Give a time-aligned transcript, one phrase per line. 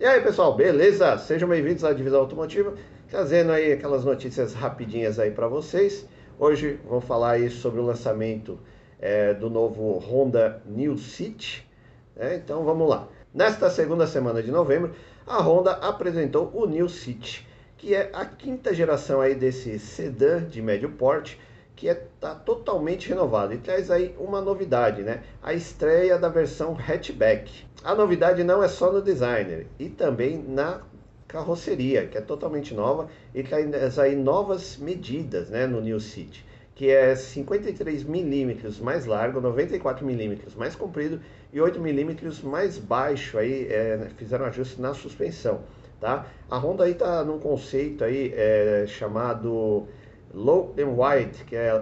[0.00, 1.18] E aí pessoal, beleza?
[1.18, 2.72] Sejam bem-vindos à Divisão Automotiva,
[3.06, 6.06] trazendo aí aquelas notícias rapidinhas aí para vocês.
[6.38, 8.58] Hoje vou falar aí sobre o lançamento
[8.98, 11.68] é, do novo Honda New City.
[12.16, 13.08] É, então vamos lá.
[13.34, 14.94] Nesta segunda semana de novembro,
[15.26, 17.46] a Honda apresentou o New City,
[17.76, 21.38] que é a quinta geração aí desse sedã de médio porte
[21.80, 25.22] que está é, tá totalmente renovado e traz aí uma novidade, né?
[25.42, 27.64] A estreia da versão hatchback.
[27.82, 30.82] A novidade não é só no designer e também na
[31.26, 36.90] carroceria, que é totalmente nova e traz aí novas medidas, né, no New City, que
[36.90, 41.18] é 53 milímetros mais largo, 94 milímetros mais comprido
[41.50, 43.38] e 8 milímetros mais baixo.
[43.38, 45.62] Aí é, fizeram ajuste na suspensão,
[45.98, 46.26] tá?
[46.50, 49.88] A Honda aí tá num conceito aí é, chamado
[50.32, 51.72] low and wide, que é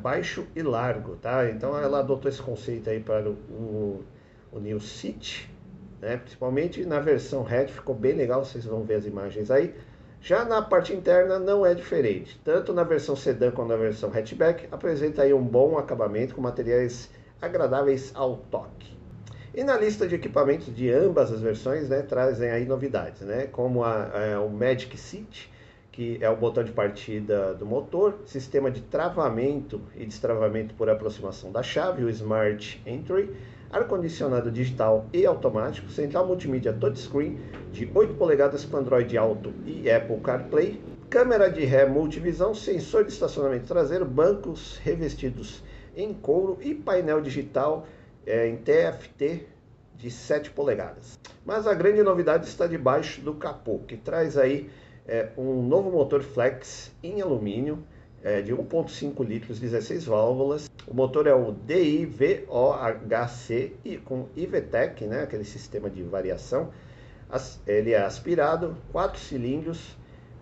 [0.00, 1.48] baixo e largo, tá?
[1.50, 4.04] Então ela adotou esse conceito aí para o,
[4.52, 5.50] o New City,
[6.00, 6.16] né?
[6.16, 9.74] Principalmente na versão hatch ficou bem legal, vocês vão ver as imagens aí.
[10.20, 14.66] Já na parte interna não é diferente, tanto na versão sedã quanto na versão hatchback
[14.70, 17.08] apresenta aí um bom acabamento com materiais
[17.40, 18.96] agradáveis ao toque.
[19.54, 23.82] E na lista de equipamentos de ambas as versões, né, trazem aí novidades, né, como
[23.82, 25.50] a, a, o Magic Seat,
[25.98, 31.50] que é o botão de partida do motor, sistema de travamento e destravamento por aproximação
[31.50, 33.34] da chave, o Smart Entry,
[33.68, 37.40] ar-condicionado digital e automático, central multimídia touchscreen
[37.72, 43.10] de 8 polegadas com Android Auto e Apple CarPlay, câmera de ré multivisão, sensor de
[43.10, 45.64] estacionamento traseiro, bancos revestidos
[45.96, 47.88] em couro e painel digital
[48.24, 49.48] é, em TFT
[49.96, 51.18] de 7 polegadas.
[51.44, 54.70] Mas a grande novidade está debaixo do capô, que traz aí
[55.08, 57.82] é, um novo motor flex em alumínio
[58.22, 60.70] é, de 1.5 litros, 16 válvulas.
[60.86, 62.46] O motor é o DIVOHC
[63.84, 66.70] e com IVTEC, né, aquele sistema de variação.
[67.30, 69.96] As, ele é aspirado, 4 cilindros,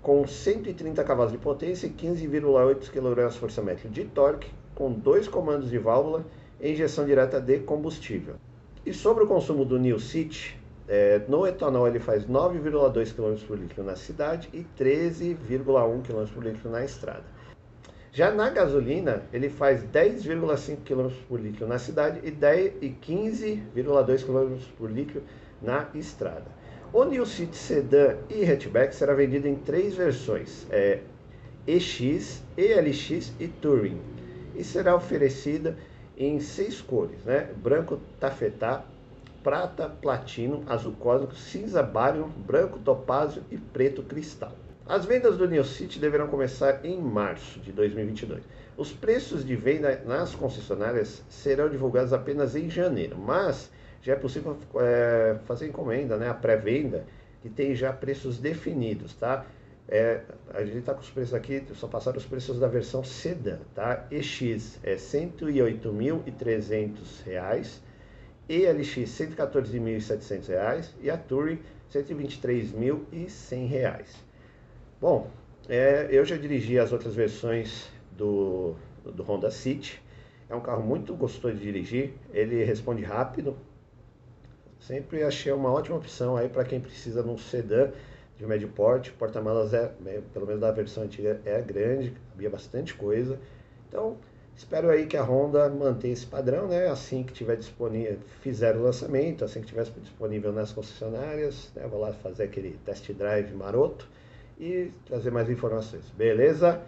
[0.00, 6.24] com 130 cavalos de potência e 15,8 kgfm de torque, com dois comandos de válvula
[6.60, 8.34] e injeção direta de combustível.
[8.84, 10.58] E sobre o consumo do New City,
[10.92, 16.44] é, no etanol ele faz 9,2 km por litro na cidade e 13,1 km por
[16.44, 17.24] litro na estrada.
[18.12, 24.26] Já na gasolina, ele faz 10,5 km por litro na cidade e, 10, e 15,2
[24.26, 25.22] km por litro
[25.62, 26.44] na estrada.
[26.92, 31.00] O New City Sedan e Hatchback será vendido em três versões, é,
[31.66, 33.98] EX, ELX e Touring,
[34.54, 35.74] e será oferecida
[36.18, 37.48] em seis cores, né?
[37.56, 38.84] branco tafetá,
[39.42, 44.52] prata, platino, azul cósmico, cinza bário, branco topázio e preto cristal.
[44.86, 48.42] As vendas do New City deverão começar em março de 2022.
[48.76, 53.70] Os preços de venda nas concessionárias serão divulgados apenas em janeiro, mas
[54.02, 57.04] já é possível é, fazer encomenda, né, a pré-venda,
[57.40, 59.46] que tem já preços definidos, tá?
[59.88, 60.20] É,
[60.54, 64.06] a gente está com os preços aqui, só passaram os preços da versão sedã, tá?
[64.10, 67.82] EX é R$ 108.300
[68.52, 71.58] ELX R$ 114.700 e a Touring
[71.90, 74.04] R$ 123.100.
[75.00, 75.30] Bom,
[75.68, 78.74] é, eu já dirigi as outras versões do,
[79.04, 80.02] do Honda City.
[80.50, 83.56] É um carro muito gostoso de dirigir, ele responde rápido.
[84.78, 87.90] Sempre achei uma ótima opção aí para quem precisa de um sedã
[88.36, 89.10] de médio porte.
[89.12, 89.90] Porta-malas é,
[90.34, 93.40] pelo menos da versão antiga, é grande, havia bastante coisa.
[93.88, 94.18] Então,
[94.56, 96.88] Espero aí que a Honda mantenha esse padrão, né?
[96.88, 101.86] Assim que tiver disponível, fizer o lançamento, assim que tiver disponível nas concessionárias, né?
[101.88, 104.06] Vou lá fazer aquele test drive maroto
[104.58, 106.80] e trazer mais informações, beleza?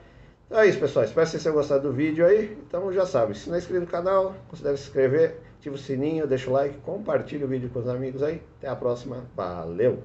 [0.46, 1.04] Então é isso, pessoal.
[1.04, 2.56] Espero que vocês tenham gostado do vídeo aí.
[2.66, 6.26] Então já sabe, se não é inscrito no canal, considere se inscrever, ativa o sininho,
[6.26, 8.42] deixa o like, compartilha o vídeo com os amigos aí.
[8.58, 9.24] Até a próxima.
[9.34, 10.02] Valeu!